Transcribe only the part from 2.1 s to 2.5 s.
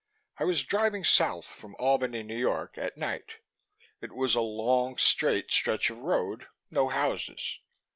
New